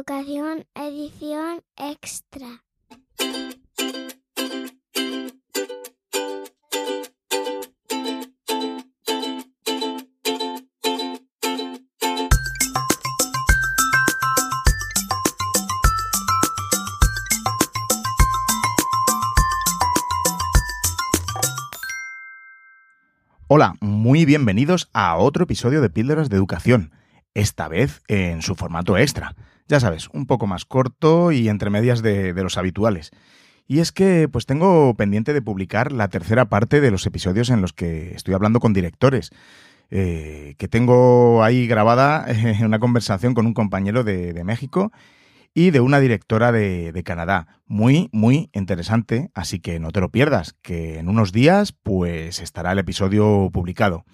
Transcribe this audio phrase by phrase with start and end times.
[0.00, 2.64] Educación Edición Extra.
[23.48, 26.92] Hola, muy bienvenidos a otro episodio de Píldoras de Educación,
[27.34, 29.34] esta vez en su formato extra.
[29.70, 33.12] Ya sabes, un poco más corto y entre medias de, los habituales.
[33.68, 37.60] Y es que pues tengo pendiente de publicar la tercera parte de los episodios en
[37.60, 39.30] los que estoy hablando con directores.
[39.92, 44.90] eh, que tengo ahí grabada en una conversación con un compañero de, México
[45.54, 47.60] y de una directora de, de Canadá.
[47.66, 52.72] Muy, muy interesante, así que no te lo pierdas, que en unos días pues estará
[52.72, 54.04] el episodio publicado.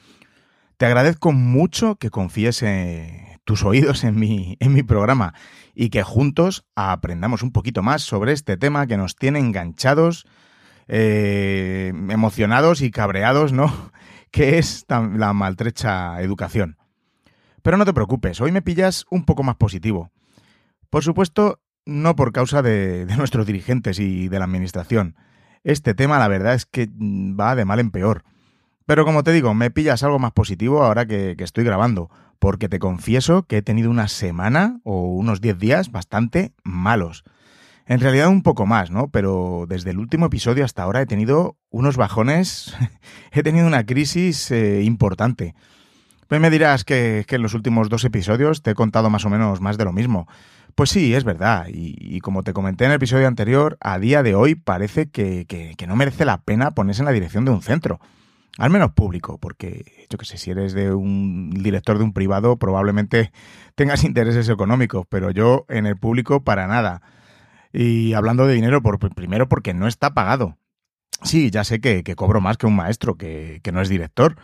[0.77, 5.33] Te agradezco mucho que confíes eh, tus oídos en mi, en mi programa
[5.73, 10.27] y que juntos aprendamos un poquito más sobre este tema que nos tiene enganchados,
[10.88, 13.73] eh, emocionados y cabreados, ¿no?
[14.33, 16.77] Que es la maltrecha educación.
[17.63, 20.10] Pero no te preocupes, hoy me pillas un poco más positivo.
[20.91, 25.16] Por supuesto, no por causa de, nuestros dirigentes y de la administración.
[25.63, 28.25] Este tema, la verdad, es que va de mal en peor.
[28.87, 32.79] Pero como te digo, me pillas algo más positivo ahora que, estoy grabando, porque te
[32.79, 37.24] confieso que he tenido una semana o unos 10 días bastante malos.
[37.87, 39.09] En realidad un poco más, ¿no?
[39.09, 42.74] Pero desde el último episodio hasta ahora he tenido unos bajones,
[43.32, 45.54] he tenido una crisis eh, importante.
[46.29, 49.60] Pues me dirás que, en los últimos dos episodios te he contado más o menos
[49.60, 50.26] más de lo mismo.
[50.74, 51.66] Pues sí, es verdad.
[51.68, 55.45] Y, y como te comenté en el episodio anterior, a día de hoy parece que,
[55.46, 58.01] que- que no merece la pena ponerse en la dirección de un centro.
[58.59, 62.57] Al menos público, porque yo que sé, si eres de un director de un privado,
[62.57, 63.30] probablemente
[63.74, 67.03] tengas intereses económicos, pero yo en el público para nada.
[67.72, 70.56] Y hablando de dinero, por, primero porque no está pagado.
[71.22, 74.36] Sí, ya sé que, que cobro más que un maestro, que, que no es director,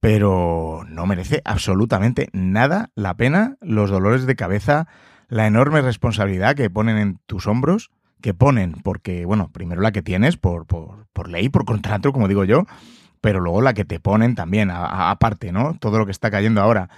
[0.00, 4.88] pero no merece absolutamente nada la pena los dolores de cabeza,
[5.28, 10.02] la enorme responsabilidad que ponen en tus hombros, que ponen, porque, bueno, primero la que
[10.02, 12.66] tienes por, por, por ley, por contrato, como digo yo,
[13.22, 15.78] pero luego la que te ponen también, aparte, ¿no?
[15.80, 16.90] Todo lo que está cayendo ahora.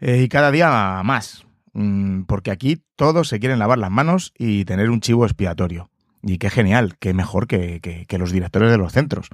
[0.00, 4.64] Eh, y cada día más, Mm, porque aquí todos se quieren lavar las manos y
[4.64, 5.90] tener un chivo expiatorio.
[6.22, 9.28] Y qué genial, qué mejor que, que- que los directores de los centros,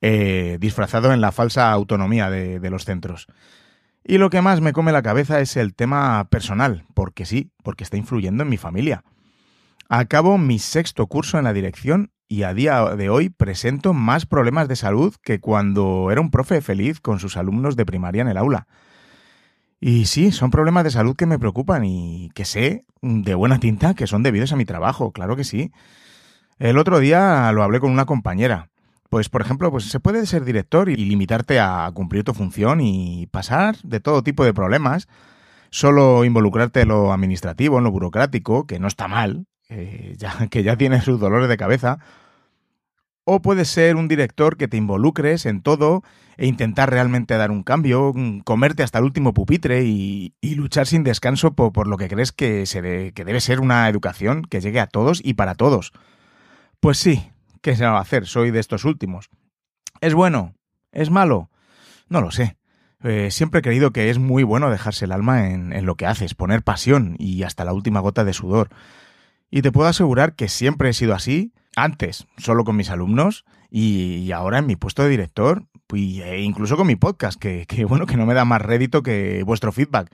[0.00, 3.26] eh, disfrazado en la falsa autonomía de, de los centros.
[4.02, 7.84] Y lo que más me come la cabeza es el tema personal, porque sí, porque
[7.84, 9.04] está influyendo en mi familia.
[9.88, 14.68] Acabo mi sexto curso en la dirección y a día de hoy presento más problemas
[14.68, 18.36] de salud que cuando era un profe feliz con sus alumnos de primaria en el
[18.36, 18.68] aula.
[19.80, 23.94] Y sí, son problemas de salud que me preocupan y que sé de buena tinta
[23.94, 25.72] que son debidos a mi trabajo, claro que sí.
[26.60, 28.70] El otro día lo hablé con una compañera.
[29.08, 33.26] Pues, por ejemplo, pues se puede ser director y limitarte a cumplir tu función y
[33.32, 35.08] pasar de todo tipo de problemas,
[35.70, 40.16] solo involucrarte en lo administrativo, en lo burocrático, que no está mal, eh,
[40.50, 41.98] que ya tiene sus dolores de cabeza.
[43.24, 46.02] O puedes ser un director que te involucres en todo
[46.36, 51.04] e intentar realmente dar un cambio, mm, comerte hasta el último pupitre y, luchar sin
[51.04, 54.60] descanso por, por lo que crees que, se de- que debe ser una educación que
[54.60, 55.92] llegue a todos y para todos.
[56.80, 58.26] Pues sí, ¿qué se va a hacer?
[58.26, 59.28] Soy de estos últimos.
[60.00, 60.54] ¿Es bueno?
[60.92, 61.50] ¿Es malo?
[62.08, 62.56] No lo sé.
[63.02, 66.06] Eh, siempre he creído que es muy bueno dejarse el alma en, en lo que
[66.06, 68.70] haces, poner pasión y hasta la última gota de sudor.
[69.50, 74.30] Y te puedo asegurar que siempre he sido así, antes solo con mis alumnos y,
[74.32, 78.26] ahora en mi puesto de director e incluso con mi podcast, que, bueno, que no
[78.26, 80.12] me da más rédito que vuestro feedback.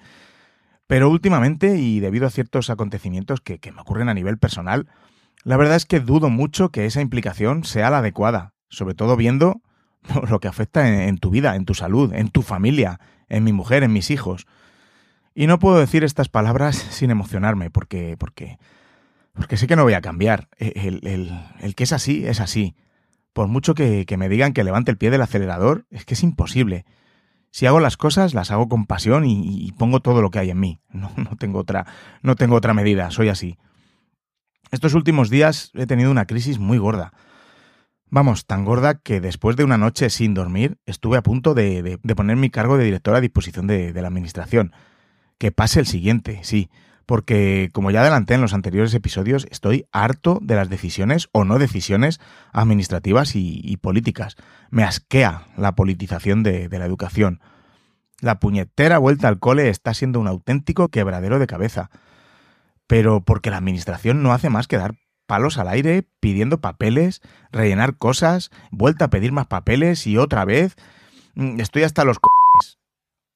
[0.86, 4.88] Pero últimamente, y debido a ciertos acontecimientos que, que me ocurren a nivel personal,
[5.44, 9.60] la verdad es que dudo mucho que esa implicación sea la adecuada, sobre todo viendo
[10.30, 13.52] lo que afecta en, en tu vida, en tu salud, en tu familia, en mi
[13.52, 14.46] mujer, en mis hijos.
[15.34, 18.58] Y no puedo decir estas palabras sin emocionarme, porque, porque,
[19.36, 20.48] porque sé que no voy a cambiar.
[20.58, 22.74] El, el- que es así, es así.
[23.32, 26.86] Por mucho que, me digan que levante el pie del acelerador, es que es imposible.
[27.50, 30.60] Si hago las cosas, las hago con pasión y, pongo todo lo que hay en
[30.60, 30.80] mí.
[30.92, 31.86] No, tengo otra,
[32.22, 33.58] no tengo otra medida, soy así.
[34.70, 37.12] Estos últimos días he tenido una crisis muy gorda.
[38.08, 42.36] Vamos, tan gorda que después de una noche sin dormir estuve a punto de, poner
[42.36, 44.72] mi cargo de director a disposición de la administración.
[45.38, 46.70] Que pase el siguiente, sí,
[47.06, 51.58] porque como ya adelanté en los anteriores episodios, estoy harto de las decisiones o no
[51.58, 52.20] decisiones
[52.52, 54.36] administrativas y, políticas.
[54.70, 57.40] Me asquea la politización de, de la educación.
[58.20, 61.90] La puñetera vuelta al cole está siendo un auténtico quebradero de cabeza.
[62.88, 64.94] pero porque la administración no hace más que dar
[65.26, 67.20] palos al aire pidiendo papeles,
[67.50, 70.76] rellenar cosas, vuelta a pedir más papeles y otra vez.
[71.34, 72.78] Mm, estoy hasta los cojones.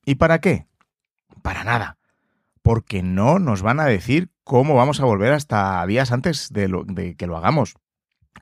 [0.04, 0.66] ¿Y para qué?
[1.42, 1.99] Para nada.
[2.70, 7.26] Porque no nos van a decir cómo vamos a volver hasta días antes de, que
[7.26, 7.74] lo hagamos.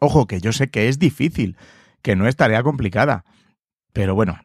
[0.00, 1.56] Ojo, que yo sé que es difícil,
[2.02, 3.25] que no es tarea complicada.
[3.94, 4.38] Pero bueno,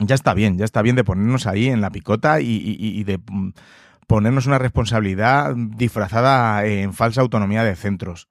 [0.00, 3.50] ya está bien, ya está bien de ponernos ahí en la picota y, de mm,
[4.06, 8.30] ponernos una responsabilidad disfrazada en falsa autonomía de centros.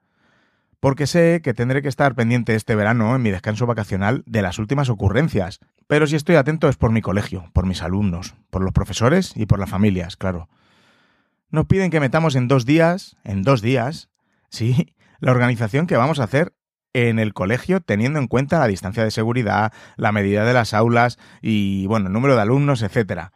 [0.80, 4.58] Porque sé que tendré que estar pendiente este verano, en mi descanso vacacional, de las
[4.58, 5.60] últimas ocurrencias.
[5.86, 9.46] Pero si estoy atento es por mi colegio, por mis alumnos, por los profesores y
[9.46, 10.50] por las familias, claro.
[11.50, 14.10] Nos piden que metamos en dos días, en dos días,
[14.50, 16.54] sí, la organización que vamos a hacer
[16.94, 21.20] en el colegio teniendo en cuenta la distancia de seguridad, la medida de las aulas
[21.42, 23.34] y, bueno, el número de alumnos, etcétera.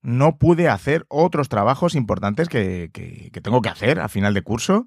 [0.00, 4.86] No pude hacer otros trabajos importantes que, que, tengo que hacer a final de curso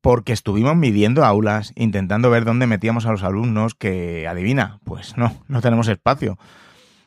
[0.00, 5.34] porque estuvimos midiendo aulas, intentando ver dónde metíamos a los alumnos, que adivina, pues no,
[5.48, 6.38] no tenemos espacio.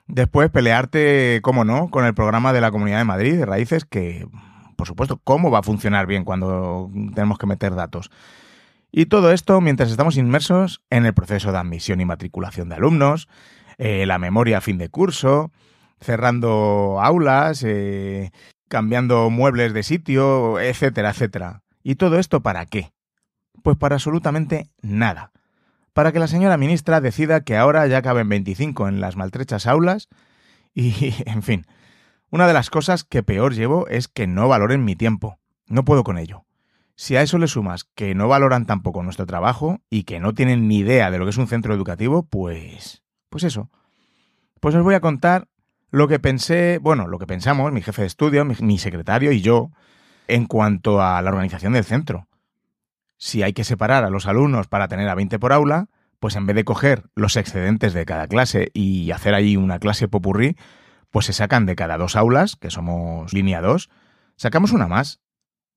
[0.08, 4.26] Después pelearte, cómo no, con el programa de la Comunidad de Madrid de Raíces, que,
[4.80, 8.10] por supuesto, ¿cómo va a funcionar bien cuando tenemos que meter datos?
[8.94, 13.28] Y todo esto mientras estamos inmersos en el proceso de admisión y matriculación de alumnos,
[13.78, 15.52] eh, la memoria a fin de curso,
[16.00, 18.32] cerrando aulas, eh,
[18.70, 21.62] cambiando muebles de sitio, etcétera, etcétera.
[21.84, 22.94] ¿Y todo esto para qué?
[23.62, 25.34] Pues para absolutamente nada.
[25.92, 30.08] Para que la señora ministra decida que ahora ya caben 25 en las maltrechas aulas
[30.74, 31.66] y, en fin,
[32.32, 35.40] una de las cosas que peor llevo es que no valoren mi tiempo.
[35.68, 36.46] No puedo con ello.
[36.96, 40.68] Si a eso le sumas que no valoran tampoco nuestro trabajo y que no tienen
[40.68, 43.04] ni idea de lo que es un centro educativo, pues...
[43.30, 43.70] pues eso.
[44.60, 45.48] Pues os voy a contar
[45.92, 49.72] lo que pensé, bueno, lo que pensamos, mi jefe de estudio, mi, secretario y yo,
[50.28, 52.28] en cuanto a la organización del centro.
[53.18, 55.88] Si hay que separar a los alumnos para tener a 20 por aula,
[56.20, 60.08] pues en vez de coger los excedentes de cada clase y hacer ahí una clase
[60.08, 60.58] popurrí,
[61.12, 63.90] pues se sacan de cada dos aulas, que somos línea 2,
[64.36, 65.20] sacamos una más.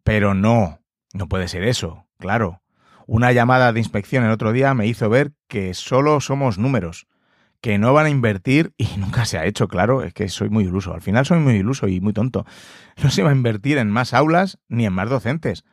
[0.05, 0.81] Pero no,
[1.15, 2.63] no puede ser eso, claro.
[3.07, 7.07] Una llamada de inspección el otro día me hizo ver que solo somos números,
[7.61, 10.65] que no van a invertir y nunca se ha hecho, claro, es que soy muy
[10.65, 10.95] iluso.
[10.95, 12.45] Al final soy muy iluso y muy tonto.
[13.03, 15.65] No se va a invertir en más aulas ni en más docentes.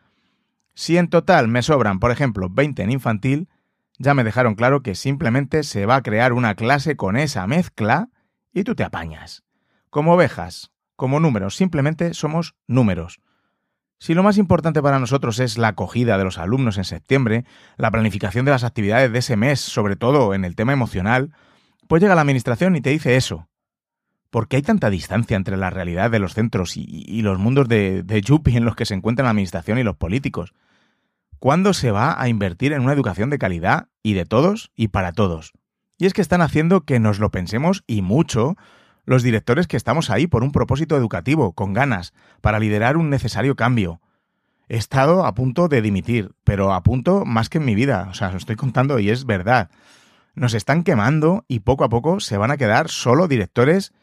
[0.75, 3.49] Si en total me sobran, por ejemplo, 20 en infantil,
[3.97, 8.09] ya me dejaron claro que simplemente se va a crear una clase con esa mezcla
[8.53, 9.43] y tú te apañas.
[9.89, 13.21] Como ovejas, como números, simplemente somos números.
[13.99, 17.43] Si lo más importante para nosotros es la acogida de los alumnos en septiembre,
[17.75, 21.33] la planificación de las actividades de ese mes, sobre todo en el tema emocional,
[21.87, 23.49] pues llega la administración y te dice eso.
[24.29, 28.03] ¿Por qué hay tanta distancia entre la realidad de los centros y, los mundos de,
[28.03, 30.53] de Yuppie en los que se encuentran la administración y los políticos?
[31.39, 35.13] ¿Cuándo se va a invertir en una educación de calidad y de todos y para
[35.13, 35.53] todos?
[35.97, 38.55] Y es que están haciendo que nos lo pensemos y mucho
[39.09, 43.55] los directores que estamos ahí por un propósito educativo, con ganas, para liderar un necesario
[43.55, 44.01] cambio.
[44.67, 48.13] He estado a punto de dimitir, pero a punto más que en mi vida, o
[48.13, 49.71] sea, lo estoy contando y es verdad.
[50.35, 53.93] Nos están quemando y poco a poco se van a quedar solo directores,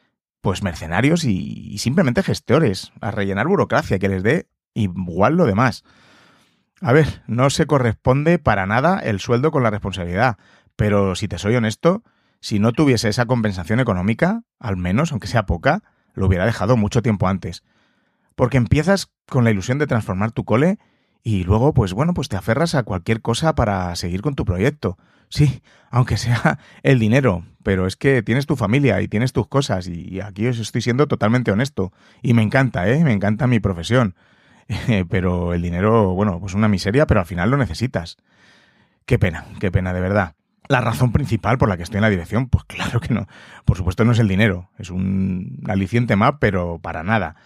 [0.40, 5.84] pues mercenarios y, y simplemente gestores, a rellenar burocracia que les dé igual lo demás.
[6.80, 10.36] A ver, no se corresponde para nada el sueldo con la responsabilidad,
[10.74, 12.02] pero si te soy honesto,
[12.40, 15.82] si no tuviese esa compensación económica, al menos, aunque sea poca,
[16.14, 17.62] lo hubiera dejado mucho tiempo antes.
[18.34, 20.78] Porque empiezas con la ilusión de transformar tu cole
[21.22, 24.96] y luego, pues bueno, pues te aferras a cualquier cosa para seguir con tu proyecto.
[25.28, 29.88] Sí, aunque sea el dinero, pero es que tienes tu familia y tienes tus cosas
[29.88, 31.92] y aquí os estoy siendo totalmente honesto.
[32.22, 33.02] Y me encanta, ¿eh?
[33.02, 34.14] Me encanta mi profesión.
[35.10, 38.16] pero el dinero, bueno, pues una miseria, pero al final lo necesitas.
[39.04, 40.35] Qué pena, qué pena, de verdad.
[40.68, 43.26] La razón principal por la que estoy en la dirección, pues claro que no.
[43.64, 47.36] Por supuesto no es el dinero, es un aliciente más, pero para nada.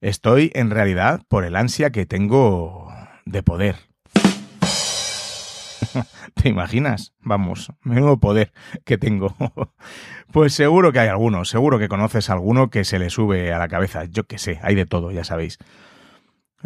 [0.00, 2.92] Estoy en realidad por el ansia que tengo
[3.24, 3.76] de poder.
[6.34, 7.14] ¿Te imaginas?
[7.20, 8.52] Vamos, menudo poder
[8.84, 9.34] que tengo.
[10.32, 13.68] pues seguro que hay alguno, seguro que conoces alguno que se le sube a la
[13.68, 14.04] cabeza.
[14.04, 15.58] Yo qué sé, hay de todo, ya sabéis.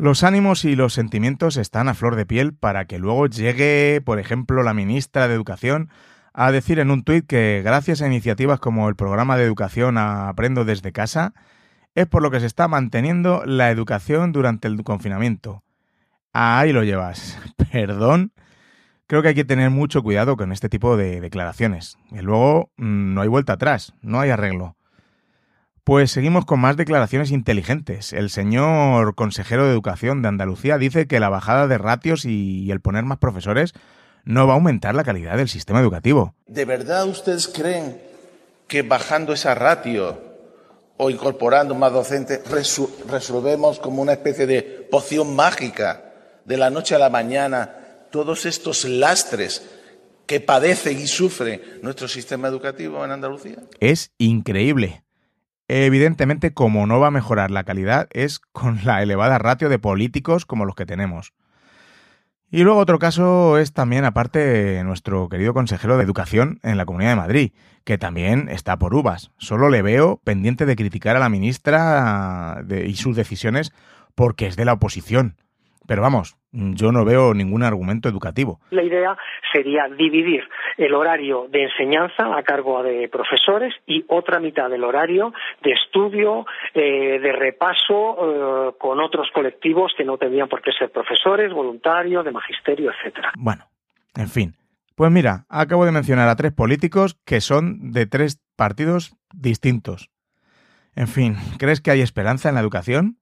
[0.01, 4.19] Los ánimos y los sentimientos están a flor de piel para que luego llegue, por
[4.19, 5.91] ejemplo, la ministra de Educación
[6.33, 10.65] a decir en un tuit que gracias a iniciativas como el programa de educación Aprendo
[10.65, 11.35] desde casa,
[11.95, 15.65] es por lo que se está manteniendo la educación durante el confinamiento.
[16.33, 17.39] Ahí lo llevas.
[17.71, 18.33] Perdón.
[19.07, 21.99] Creo que hay que tener mucho cuidado con este tipo de declaraciones.
[22.11, 24.77] Y luego mm, no hay vuelta atrás, no hay arreglo.
[25.85, 28.13] Pues seguimos con más declaraciones inteligentes.
[28.13, 32.81] El señor consejero de Educación de Andalucía dice que la bajada de ratios y el
[32.81, 33.73] poner más profesores
[34.25, 36.35] no va a aumentar la calidad del sistema educativo.
[36.47, 38.01] ¿De verdad ustedes creen
[38.69, 40.31] que bajando esa ratio
[40.97, 42.43] o incorporando más docentes
[43.09, 46.13] resolvemos como una especie de poción mágica
[46.45, 47.75] de la noche a la mañana
[48.11, 49.69] todos estos lastres
[50.27, 53.57] que padece y sufre nuestro sistema educativo en Andalucía?
[53.81, 55.03] Es increíble.
[55.73, 60.45] Evidentemente, como no va a mejorar la calidad, es con la elevada ratio de políticos
[60.45, 61.33] como los que tenemos.
[62.51, 67.11] Y luego otro caso es también, aparte, nuestro querido consejero de Educación en la Comunidad
[67.11, 67.53] de Madrid,
[67.85, 69.31] que también está por uvas.
[69.39, 73.73] Solo le veo pendiente de criticar a la ministra y sus decisiones
[74.17, 75.37] porque es de la oposición.
[75.91, 78.61] Pero vamos, yo no veo ningún argumento educativo.
[78.71, 79.17] La idea
[79.53, 85.33] sería dividir el horario de enseñanza a cargo de profesores y otra mitad del horario
[85.65, 90.93] de estudio, eh, de repaso eh, con otros colectivos que no tendrían por qué ser
[90.93, 93.33] profesores, voluntarios, de magisterio, etcétera.
[93.37, 93.65] Bueno,
[94.15, 94.55] en fin.
[94.95, 100.09] Pues mira, acabo de mencionar a tres políticos que son de tres partidos distintos.
[100.95, 103.20] En fin, ¿crees que hay esperanza en la educación?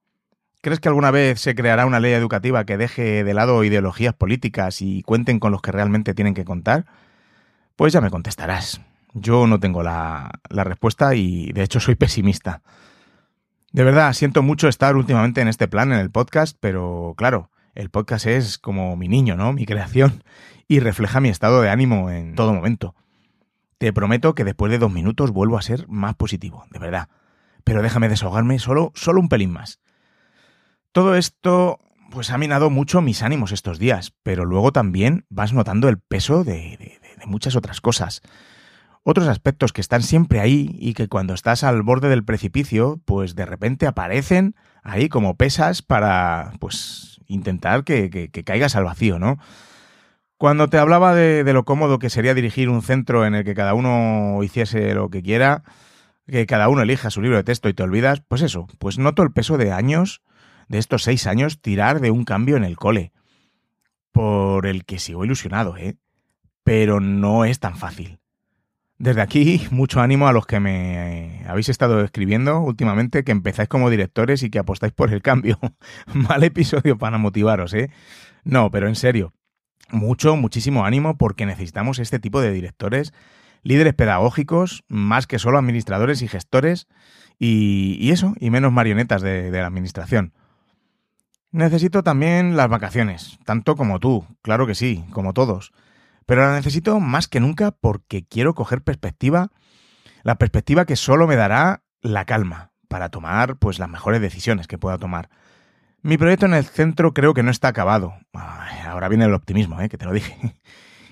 [0.60, 4.82] ¿Crees que alguna vez se creará una ley educativa que deje de lado ideologías políticas
[4.82, 6.84] y cuenten con los que realmente tienen que contar?
[7.76, 8.80] Pues ya me contestarás.
[9.14, 12.62] Yo no tengo la, respuesta y de hecho soy pesimista.
[13.70, 17.88] De verdad, siento mucho estar últimamente en este plan en el podcast, pero claro, el
[17.90, 19.52] podcast es como mi niño, ¿no?
[19.52, 20.24] Mi creación
[20.66, 22.96] y refleja mi estado de ánimo en todo momento.
[23.78, 27.08] Te prometo que después de dos minutos vuelvo a ser más positivo, de verdad.
[27.62, 29.78] Pero déjame desahogarme solo, solo un pelín más.
[30.92, 31.78] Todo esto
[32.10, 36.44] pues ha minado mucho mis ánimos estos días, pero luego también vas notando el peso
[36.44, 38.22] de, muchas otras cosas.
[39.02, 43.34] Otros aspectos que están siempre ahí y que cuando estás al borde del precipicio, pues
[43.34, 49.38] de repente aparecen ahí como pesas para, pues, intentar que, caigas al vacío, ¿no?
[50.36, 53.54] Cuando te hablaba de, de, lo cómodo que sería dirigir un centro en el que
[53.54, 55.64] cada uno hiciese lo que quiera,
[56.26, 59.22] que cada uno elija su libro de texto y te olvidas, pues eso, pues noto
[59.22, 60.22] el peso de años
[60.68, 63.12] de estos seis años tirar de un cambio en el cole.
[64.12, 65.96] Por el que sigo ilusionado, ¿eh?
[66.64, 68.20] Pero no es tan fácil.
[68.98, 73.90] Desde aquí, mucho ánimo a los que me habéis estado escribiendo últimamente, que empezáis como
[73.90, 75.58] directores y que apostáis por el cambio.
[76.12, 77.90] Mal episodio para motivaros, ¿eh?
[78.42, 79.32] No, pero en serio,
[79.90, 83.14] mucho, muchísimo ánimo porque necesitamos este tipo de directores,
[83.62, 86.88] líderes pedagógicos, más que solo administradores y gestores,
[87.38, 90.32] y, eso, y menos marionetas de la administración.
[91.50, 95.72] Necesito también las vacaciones, tanto como tú, claro que sí, como todos.
[96.26, 99.50] Pero la necesito más que nunca porque quiero coger perspectiva,
[100.24, 104.76] la perspectiva que solo me dará la calma para tomar pues las mejores decisiones que
[104.76, 105.30] pueda tomar.
[106.02, 108.14] Mi proyecto en el centro creo que no está acabado.
[108.86, 109.88] ahora viene el optimismo, ¿eh?
[109.88, 110.36] que te lo dije.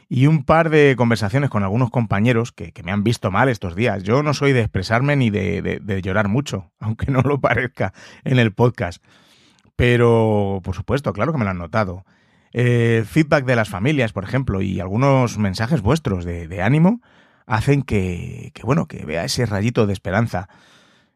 [0.08, 4.04] Y un par de conversaciones con algunos compañeros que, me han visto mal estos días.
[4.04, 8.52] Yo no soy de expresarme ni de llorar mucho, aunque no lo parezca en el
[8.52, 9.02] podcast.
[9.76, 12.04] Pero, por supuesto, claro que me lo han notado.
[12.52, 17.02] Eh, feedback de las familias, por ejemplo, y algunos mensajes vuestros de, ánimo
[17.46, 20.48] hacen que, que, bueno, que vea ese rayito de esperanza.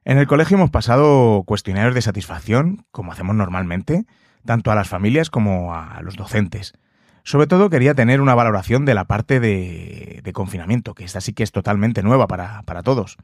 [0.04, 4.04] En el colegio hemos pasado cuestionarios de satisfacción, como hacemos normalmente,
[4.44, 6.74] tanto a las familias como a los docentes.
[7.22, 11.32] Sobre todo quería tener una valoración de la parte de, de confinamiento, que esta sí
[11.32, 13.16] que es totalmente nueva para, para todos.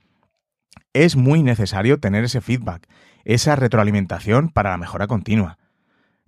[0.93, 2.89] Es muy necesario tener ese feedback
[3.27, 5.59] esa retroalimentación para la mejora continua.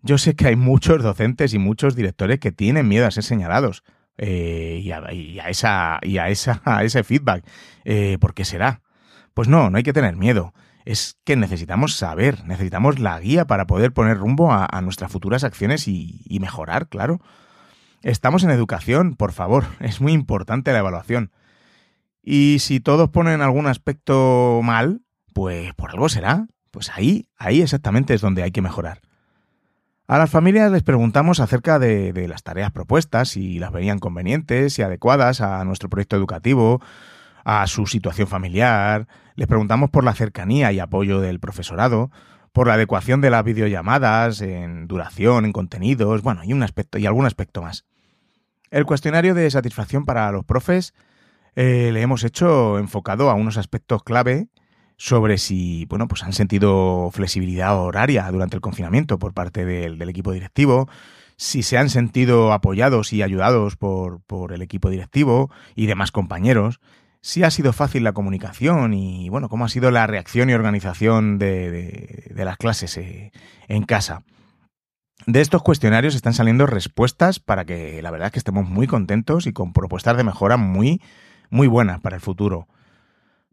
[0.03, 3.85] Yo sé que hay muchos docentes y muchos directores que tienen miedo a ser señalados
[4.19, 7.45] eh, y, a, esa, y a, esa, ese feedback.
[7.85, 8.83] Eh, ¿Por qué será?
[9.33, 10.53] Pues no, no hay que tener miedo.
[10.85, 15.87] Es que necesitamos saber, necesitamos la guía para poder poner rumbo a, nuestras futuras acciones
[15.87, 17.21] y mejorar, claro.
[18.03, 21.31] Estamos en educación, por favor, es muy importante la evaluación.
[22.31, 25.01] Y si todos ponen algún aspecto mal,
[25.33, 26.47] pues por algo será.
[26.71, 29.01] Pues ahí, ahí exactamente es donde hay que mejorar.
[30.07, 34.83] A las familias les preguntamos acerca de, las tareas propuestas, si las veían convenientes y
[34.83, 36.83] adecuadas a nuestro proyecto educativo,
[37.45, 42.11] a su situación familiar, les preguntamos por la cercanía y apoyo del profesorado,
[42.53, 47.07] por la adecuación de las videollamadas en duración, en contenidos, bueno, y un aspecto y
[47.07, 47.87] algún aspecto más.
[48.71, 50.93] El cuestionario de satisfacción para los profes
[51.61, 54.47] eh, le hemos hecho enfocado a unos aspectos clave
[54.97, 60.31] sobre si, bueno, pues han sentido flexibilidad horaria durante el confinamiento por parte del, equipo
[60.31, 60.89] directivo,
[61.37, 66.79] si se han sentido apoyados y ayudados por, por, el equipo directivo y demás compañeros,
[67.23, 71.41] si ha sido fácil la comunicación y, bueno, cómo ha sido la reacción y organización
[71.41, 73.33] de, las clases eh,
[73.67, 74.23] en casa.
[75.27, 79.49] De estos cuestionarios están saliendo respuestas para que la verdad es que estemos muy contentos
[79.49, 81.01] y con propuestas de mejora muy,
[81.51, 82.69] muy buenas para el futuro.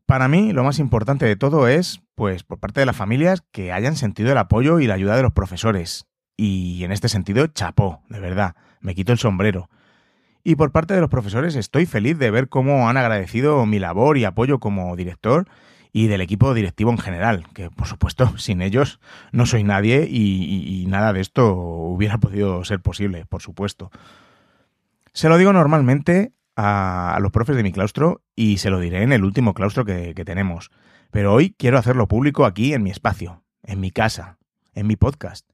[0.06, 3.72] Para mí, lo más importante de todo es, pues, por parte de las familias, que
[3.72, 6.06] hayan sentido el apoyo y la ayuda de los profesores.
[6.38, 9.70] Y en este sentido, chapó, de verdad, me quito el sombrero.
[10.44, 14.18] Y por parte de los profesores estoy feliz de ver cómo han agradecido mi labor
[14.20, 15.48] y apoyo como director
[15.92, 19.00] y del equipo directivo en general, que por supuesto sin ellos
[19.32, 23.90] no soy nadie y, nada de esto hubiera podido ser posible, por supuesto.
[25.14, 29.12] Se lo digo normalmente a, los profes de mi claustro y se lo diré en
[29.12, 30.72] el último claustro que tenemos,
[31.12, 34.38] pero hoy quiero hacerlo público aquí en mi espacio, en mi casa,
[34.74, 35.50] en mi podcast.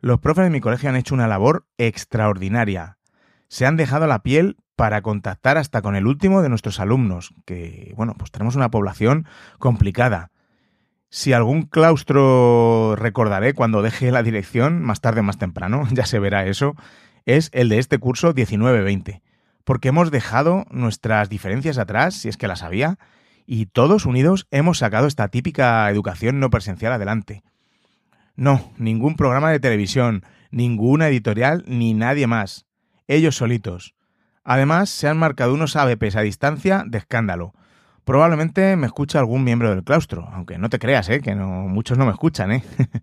[0.00, 2.98] Los profes de mi colegio han hecho una labor extraordinaria,
[3.48, 7.92] se han dejado la piel para contactar hasta con el último de nuestros alumnos, que,
[7.96, 9.26] bueno, pues tenemos una población
[9.58, 10.30] complicada.
[11.08, 16.46] Si algún claustro recordaré cuando deje la dirección, más tarde más temprano, ya se verá
[16.46, 16.74] eso,
[17.26, 19.20] es el de este curso 19-20,
[19.64, 22.98] porque hemos dejado nuestras diferencias atrás, si es que las había,
[23.46, 27.42] y todos unidos hemos sacado esta típica educación no presencial adelante.
[28.36, 32.66] No, ningún programa de televisión, ninguna editorial, ni nadie más
[33.08, 33.94] ellos solitos.
[34.44, 37.54] Además, se han marcado unos ABPs a distancia de escándalo.
[38.04, 41.20] Probablemente me escucha algún miembro del claustro, aunque no te creas, ¿eh?
[41.20, 42.64] que muchos no me escuchan, ¿eh?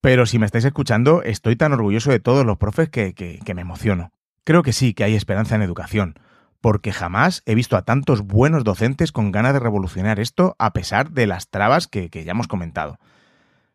[0.00, 3.60] Pero si me estáis escuchando, estoy tan orgulloso de todos los profes que, que, me
[3.60, 4.12] emociono.
[4.44, 6.18] Creo que sí, que hay esperanza en educación,
[6.60, 11.10] porque jamás he visto a tantos buenos docentes con ganas de revolucionar esto a pesar
[11.10, 12.98] de las trabas que, ya hemos comentado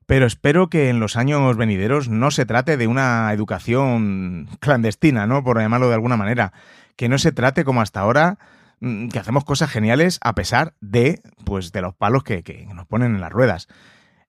[0.08, 5.44] pero espero que en los años venideros no se trate de una educación clandestina, ¿no?
[5.44, 6.54] Por llamarlo de alguna manera.
[6.96, 8.38] Que no se trate como hasta ahora,
[8.82, 13.16] mm, que hacemos cosas geniales a pesar de, pues, de los palos que nos ponen
[13.16, 13.68] en las ruedas.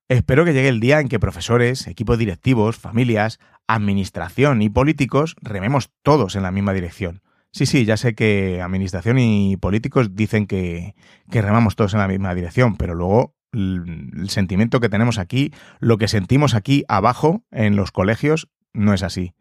[0.09, 5.91] Espero que llegue el día en que profesores, equipos directivos, familias, administración y políticos rememos
[6.01, 7.21] todos en la misma dirección.
[7.51, 10.95] Sí, sí, ya sé que administración y políticos dicen que,
[11.27, 16.07] remamos todos en la misma dirección, pero luego el sentimiento que tenemos aquí, lo que
[16.07, 19.33] sentimos aquí abajo en los colegios, no es así.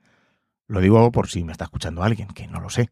[0.69, 2.91] Lo digo por si me está escuchando alguien, que no lo sé.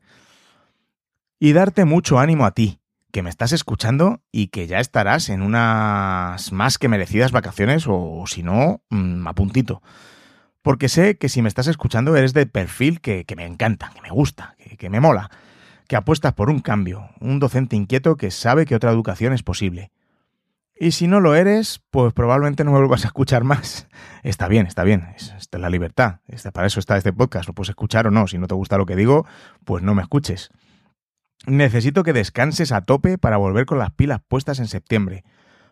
[1.38, 2.80] Y darte mucho ánimo a ti,
[3.10, 8.24] que me estás escuchando y que ya estarás en unas más que merecidas vacaciones o
[8.26, 9.82] si no, mm, a puntito.
[10.64, 14.10] Porque sé que si me estás escuchando eres de perfil que, me encanta, que me
[14.10, 15.30] gusta, que, que me mola,
[15.86, 19.92] que apuestas por un cambio, un docente inquieto que sabe que otra educación es posible
[20.76, 23.86] y si no lo eres, pues probablemente no me vuelvas a escuchar más.
[24.24, 25.06] Está bien, está bien.
[25.16, 26.20] Esta es la libertad.
[26.52, 27.46] para eso está este podcast.
[27.46, 28.26] Lo puedes escuchar o no.
[28.26, 29.26] Si no te gusta lo que digo,
[29.64, 30.50] pues no me escuches.
[31.46, 35.24] Necesito que descanses a tope para volver con las pilas puestas en septiembre.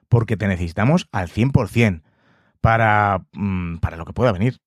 [0.08, 2.02] Porque te necesitamos al 100%
[2.60, 4.60] para, mm, para lo que pueda venir.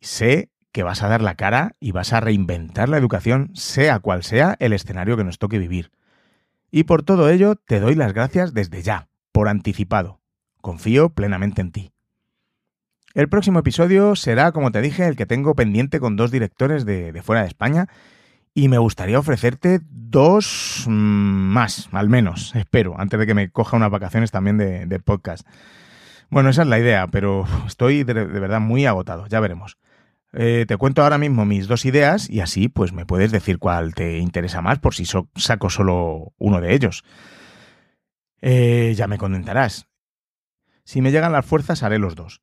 [0.00, 4.22] Sé que vas a dar la cara y vas a reinventar la educación, sea cual
[4.22, 5.90] sea el escenario que nos toque vivir.
[6.70, 10.20] Y por todo ello te doy las gracias desde ya por anticipado.
[10.60, 11.92] Confío plenamente en ti.
[13.16, 17.18] El próximo episodio será, como te dije, el que tengo pendiente con dos directores de,
[17.24, 17.88] fuera de España
[18.52, 23.78] y me gustaría ofrecerte dos mm, más, al menos, espero, antes de que me coja
[23.78, 25.48] unas vacaciones también de, podcast.
[26.28, 29.78] Bueno, esa es la idea, pero estoy de, verdad muy agotado, ya veremos.
[30.32, 33.94] Eh, te cuento ahora mismo mis dos ideas y así pues me puedes decir cuál
[33.94, 37.04] te interesa más por si saco solo uno de ellos.
[38.42, 39.86] Eh, ya me contentarás.
[40.84, 42.42] Si me llegan las fuerzas, haré los dos.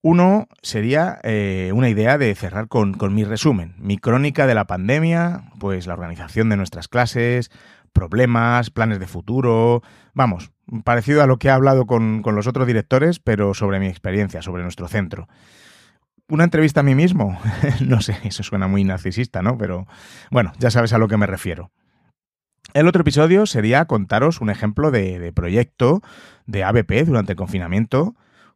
[0.00, 5.50] Uno sería eh, una idea de cerrar con, mi resumen, mi crónica de la pandemia,
[5.58, 7.50] pues la organización de nuestras clases,
[7.92, 9.82] problemas, planes de futuro,
[10.14, 10.52] vamos,
[10.84, 14.42] parecido a lo que he hablado con, con los otros directores, pero sobre mi experiencia,
[14.42, 15.28] sobre nuestro centro.
[16.30, 17.40] ¿Una entrevista a mí mismo?
[17.80, 19.56] no sé, eso suena muy narcisista, ¿no?
[19.56, 19.86] Pero
[20.30, 21.70] bueno, ya sabes a lo que me refiero.
[22.74, 26.02] El otro episodio sería contaros un ejemplo de, proyecto
[26.46, 28.14] de ABP durante el confinamiento,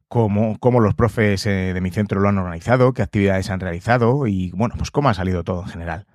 [0.09, 4.27] cómo, cómo los profes eh, de mi centro lo han organizado, qué actividades han realizado
[4.27, 6.07] y, bueno, pues cómo ha salido todo en general.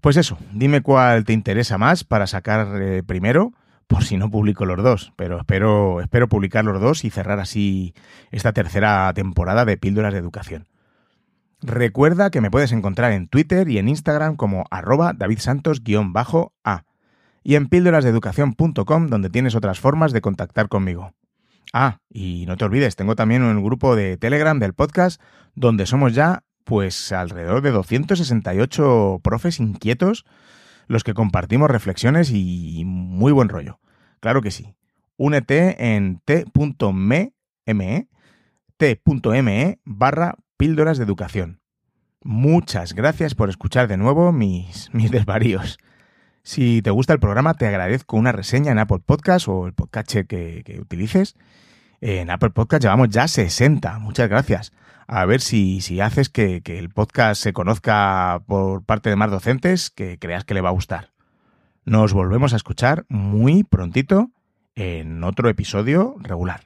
[0.00, 3.52] Pues eso, dime cuál te interesa más para sacar eh, primero,
[3.88, 7.94] por si no publico los dos, pero espero, espero publicar los dos y cerrar así
[8.30, 10.68] esta tercera temporada de Píldoras de Educación.
[11.60, 16.84] Recuerda que me puedes encontrar en Twitter y en Instagram como arroba davidsantos-a
[17.42, 21.14] y en píldorasdeeducación.com donde tienes otras formas de contactar conmigo.
[21.72, 25.20] Ah, y no te olvides, tengo también un grupo de Telegram del podcast
[25.54, 30.26] donde somos ya pues alrededor de 268 profes inquietos
[30.88, 33.78] los que compartimos reflexiones y muy buen rollo.
[34.20, 34.74] Claro que sí.
[35.16, 37.32] Únete en t.me,
[38.76, 41.60] t.me barra píldoras de educación.
[42.22, 45.78] Muchas gracias por escuchar de nuevo mis, mis desvaríos.
[46.42, 50.12] Si te gusta el programa, te agradezco una reseña en Apple Podcast o el podcast
[50.12, 51.36] que, que utilices.
[52.00, 53.98] En Apple Podcast llevamos ya 60.
[53.98, 54.72] Muchas gracias.
[55.08, 59.30] A ver si, si haces que, que el podcast se conozca por parte de más
[59.30, 61.12] docentes que creas que le va a gustar.
[61.86, 64.30] Nos volvemos a escuchar muy prontito
[64.74, 66.60] en otro episodio regular.